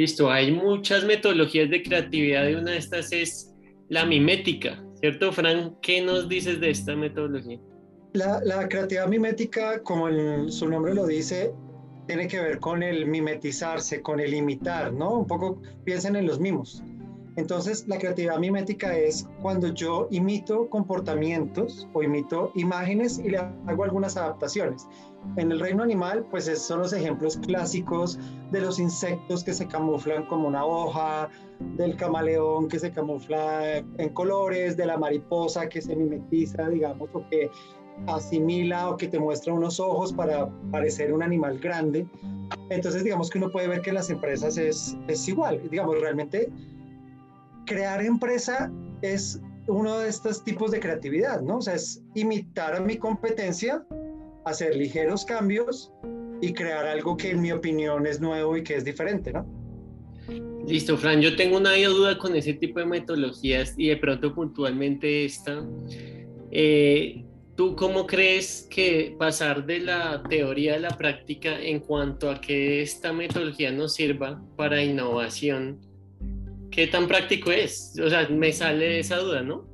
[0.00, 3.52] Listo, hay muchas metodologías de creatividad y una de estas es
[3.90, 5.76] la mimética, ¿cierto, Fran?
[5.82, 7.60] ¿Qué nos dices de esta metodología?
[8.14, 10.08] La, la creatividad mimética, como
[10.48, 11.52] su nombre lo dice,
[12.06, 15.18] tiene que ver con el mimetizarse, con el imitar, ¿no?
[15.18, 16.82] Un poco piensen en los mimos.
[17.36, 23.84] Entonces, la creatividad mimética es cuando yo imito comportamientos o imito imágenes y le hago
[23.84, 24.86] algunas adaptaciones.
[25.36, 28.18] En el reino animal, pues son los ejemplos clásicos
[28.50, 31.28] de los insectos que se camuflan como una hoja,
[31.76, 37.28] del camaleón que se camufla en colores, de la mariposa que se mimetiza, digamos, o
[37.28, 37.50] que
[38.06, 42.06] asimila o que te muestra unos ojos para parecer un animal grande.
[42.70, 45.60] Entonces, digamos que uno puede ver que las empresas es, es igual.
[45.70, 46.50] Digamos, realmente
[47.70, 48.68] crear empresa
[49.00, 51.58] es uno de estos tipos de creatividad, ¿no?
[51.58, 53.86] O sea, es imitar a mi competencia,
[54.44, 55.92] hacer ligeros cambios
[56.42, 59.46] y crear algo que en mi opinión es nuevo y que es diferente, ¿no?
[60.66, 65.24] Listo, Fran, yo tengo una duda con ese tipo de metodologías y de pronto puntualmente
[65.24, 65.64] esta.
[66.50, 67.24] Eh,
[67.54, 72.82] ¿Tú cómo crees que pasar de la teoría a la práctica en cuanto a que
[72.82, 75.89] esta metodología nos sirva para innovación
[76.70, 77.98] ¿Qué tan práctico es?
[78.04, 79.66] O sea, me sale esa duda, ¿no?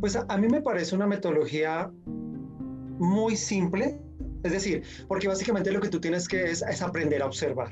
[0.00, 4.00] Pues a, mí me parece una metodología muy simple,
[4.44, 7.70] es decir, porque básicamente lo que tú tienes que es, es aprender a observar.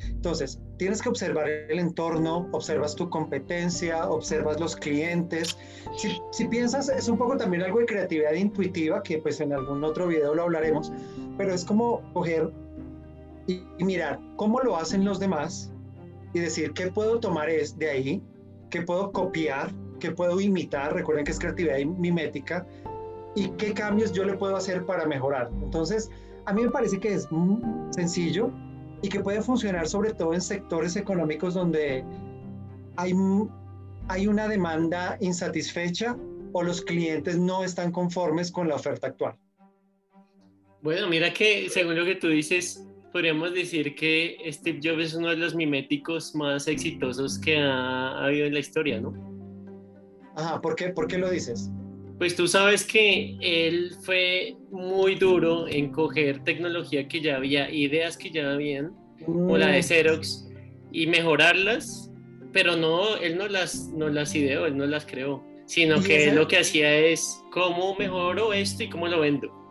[0.00, 5.56] Entonces, tienes que observar el entorno, observas tu competencia, observas los clientes.
[5.96, 9.82] Si, si, piensas, es un poco también algo de creatividad intuitiva, que pues en algún
[9.84, 10.92] otro video lo hablaremos,
[11.36, 12.50] pero es como coger
[13.46, 15.72] y, y mirar cómo lo hacen los demás
[16.34, 18.22] y decir qué puedo tomar es de ahí,
[18.70, 22.66] qué puedo copiar, qué puedo imitar, recuerden que es creatividad mimética,
[23.34, 25.50] y qué cambios yo le puedo hacer para mejorar.
[25.62, 26.10] Entonces,
[26.46, 27.28] a mí me parece que es
[27.90, 28.50] sencillo
[29.02, 32.04] y que puede funcionar sobre todo en sectores económicos donde
[32.96, 33.14] hay,
[34.08, 36.16] hay una demanda insatisfecha
[36.52, 39.36] o los clientes no están conformes con la oferta actual.
[40.82, 45.28] Bueno, mira que según lo que tú dices, podríamos decir que Steve Jobs es uno
[45.30, 49.14] de los miméticos más exitosos que ha, habido en la historia, ¿no?
[50.36, 51.70] Ajá, ¿por qué, ¿por qué lo dices?
[52.18, 58.16] Pues tú sabes que él fue muy duro en coger tecnología que ya había, ideas
[58.16, 58.92] que ya habían,
[59.24, 59.82] como la de mm.
[59.82, 60.48] Xerox,
[60.92, 62.10] y mejorarlas,
[62.52, 66.48] pero no, él no las, no las ideó, él no las creó, sino que lo
[66.48, 69.67] que hacía es cómo mejoro esto y cómo lo vendo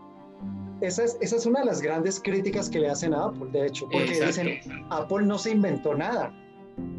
[0.81, 3.67] esa es, esa es una de las grandes críticas que le hacen a Apple, de
[3.67, 6.33] hecho, porque dicen, Apple no se inventó nada.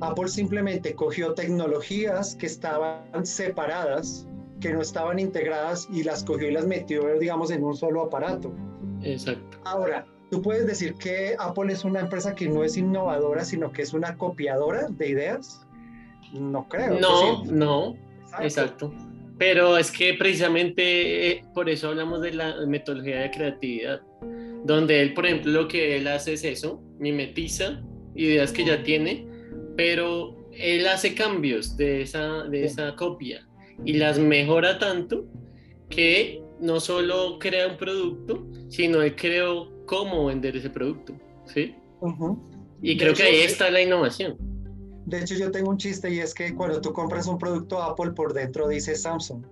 [0.01, 4.27] Apple simplemente cogió tecnologías que estaban separadas,
[4.61, 8.53] que no estaban integradas y las cogió y las metió, digamos, en un solo aparato.
[9.03, 9.59] Exacto.
[9.65, 13.83] Ahora, tú puedes decir que Apple es una empresa que no es innovadora, sino que
[13.83, 15.65] es una copiadora de ideas.
[16.33, 16.99] No creo.
[16.99, 17.97] No, no.
[18.41, 18.93] Exacto.
[19.39, 24.01] Pero es que precisamente eh, por eso hablamos de la metodología de creatividad,
[24.65, 27.83] donde él, por ejemplo, lo que él hace es eso, mimetiza
[28.17, 29.27] ideas que ya tiene,
[29.77, 33.47] pero él hace cambios de esa, de esa copia
[33.85, 35.27] y las mejora tanto
[35.89, 41.15] que no solo crea un producto, sino él creó cómo vender ese producto,
[41.47, 41.75] ¿sí?
[42.83, 44.37] Y creo que ahí está la innovación.
[45.09, 48.11] De hecho, yo tengo un chiste y es que cuando tú compras un producto Apple,
[48.11, 49.43] por dentro dice Samsung.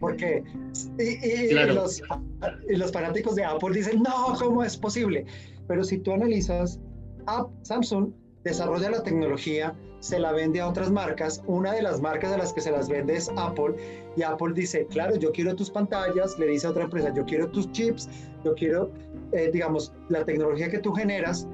[0.00, 0.42] Porque
[0.98, 2.02] y, los,
[2.66, 5.24] los, fanáticos de Apple dicen, no, ¿cómo es posible?
[5.68, 6.80] Pero si tú analizas,
[7.62, 8.12] Samsung
[8.42, 11.40] desarrolla la tecnología, se la vende a otras marcas.
[11.46, 13.76] Una de las marcas a las que se las vende es Apple.
[14.16, 16.36] Y Apple dice, claro, yo quiero tus pantallas.
[16.40, 18.08] Le dice a otra empresa, yo quiero tus chips,
[18.44, 18.90] yo quiero,
[19.32, 21.46] eh, digamos, la tecnología que tú generas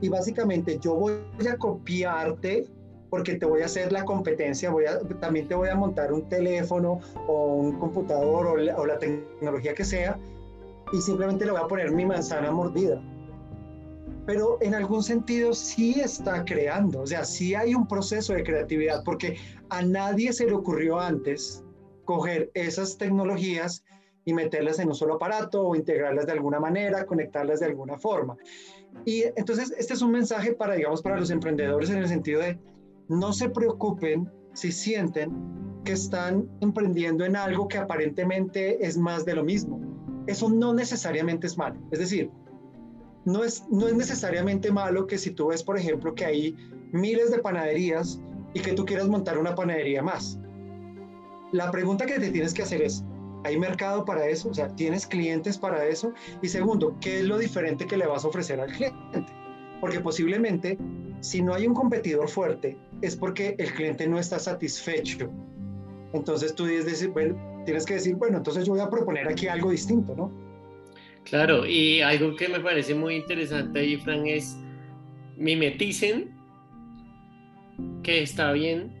[0.00, 1.12] y básicamente yo voy
[1.50, 2.66] a copiarte
[3.10, 6.28] porque te voy a hacer la competencia, voy a, también te voy a montar un
[6.28, 10.18] teléfono o un computador o la, o la tecnología que sea
[10.92, 13.00] y simplemente le voy a poner mi manzana mordida.
[14.26, 19.02] Pero en algún sentido sí está creando, o sea, sí hay un proceso de creatividad
[19.04, 19.38] porque
[19.70, 21.64] a nadie se le ocurrió antes
[22.04, 23.84] coger esas tecnologías
[24.24, 28.36] y meterlas en un solo aparato o integrarlas de alguna manera, conectarlas de alguna forma.
[29.04, 32.58] Y entonces este es un mensaje para, digamos, para los emprendedores en el sentido de
[33.08, 35.32] no se preocupen si sienten
[35.84, 39.80] que están emprendiendo en algo que aparentemente es más de lo mismo.
[40.26, 41.80] Eso no necesariamente es malo.
[41.90, 42.30] Es decir,
[43.24, 46.56] no es, no es necesariamente malo que si tú ves, por ejemplo, que hay
[46.92, 48.20] miles de panaderías
[48.54, 50.38] y que tú quieras montar una panadería más.
[51.52, 53.04] La pregunta que te tienes que hacer es,
[53.44, 54.48] ¿Hay mercado para eso?
[54.50, 56.12] O sea, ¿tienes clientes para eso?
[56.42, 59.32] Y segundo, ¿qué es lo diferente que le vas a ofrecer al cliente?
[59.80, 60.76] Porque posiblemente
[61.20, 65.30] si no hay un competidor fuerte, es porque el cliente no está satisfecho.
[66.12, 70.32] Entonces tú tienes que decir, bueno, entonces yo voy a proponer aquí algo distinto, ¿no?
[71.24, 74.56] Claro, y algo que me parece muy interesante ahí, Fran, es
[75.36, 76.34] mimeticen,
[78.02, 78.92] que está bien,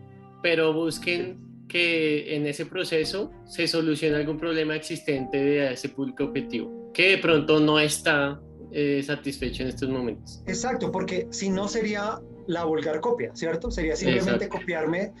[0.42, 6.90] pero busquen que en ese proceso se solucione algún problema existente de ese público objetivo,
[6.92, 8.40] que de pronto no está
[8.72, 10.42] eh, satisfecho en estos momentos.
[10.46, 13.70] Exacto, porque si no sería la vulgar copia, ¿cierto?
[13.70, 15.12] Sería simplemente copiarme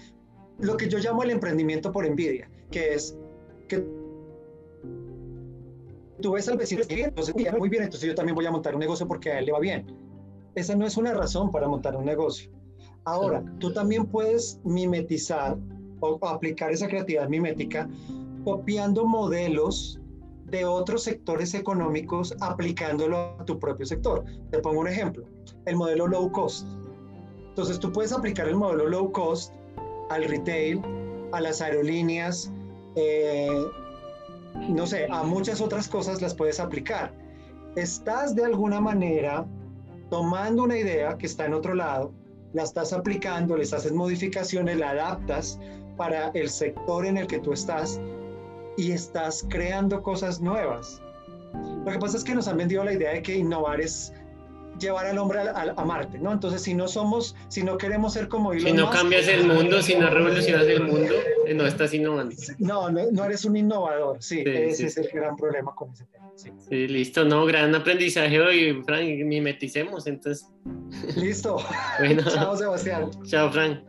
[0.58, 3.16] lo que yo llamo el emprendimiento por envidia, que es
[3.68, 3.84] que
[6.20, 8.80] tú ves al vecino que entonces muy bien, entonces yo también voy a montar un
[8.80, 9.86] negocio porque a él le va bien.
[10.54, 12.50] Esa no es una razón para montar un negocio.
[13.04, 15.56] Ahora, tú también puedes mimetizar
[16.00, 17.88] o aplicar esa creatividad mimética
[18.44, 20.00] copiando modelos
[20.46, 24.24] de otros sectores económicos aplicándolo a tu propio sector.
[24.50, 25.24] Te pongo un ejemplo,
[25.66, 26.66] el modelo low cost.
[27.48, 29.52] Entonces tú puedes aplicar el modelo low cost
[30.10, 30.80] al retail,
[31.32, 32.50] a las aerolíneas,
[32.96, 33.66] eh,
[34.68, 37.12] no sé, a muchas otras cosas las puedes aplicar.
[37.76, 39.46] Estás de alguna manera
[40.10, 42.12] tomando una idea que está en otro lado,
[42.54, 45.60] la estás aplicando, les haces modificaciones, la adaptas
[45.98, 48.00] para el sector en el que tú estás
[48.78, 51.02] y estás creando cosas nuevas.
[51.84, 54.12] Lo que pasa es que nos han vendido la idea de que innovar es
[54.78, 56.32] llevar al hombre a, Marte, ¿no?
[56.32, 59.82] Entonces, si no somos, si no queremos ser como Elon Si no cambias el mundo,
[59.82, 61.14] si no revolucionas el mundo,
[61.46, 62.34] eh, no estás innovando.
[62.58, 66.30] No, no, eres un innovador, sí, ese es el gran problema con ese tema.
[66.36, 66.86] Sí.
[66.86, 70.48] listo, no, gran aprendizaje hoy, Frank, mimeticemos entonces.
[71.16, 71.56] Listo.
[71.98, 72.22] Bueno.
[72.32, 73.10] Chao, Sebastián.
[73.24, 73.87] Chao, Frank.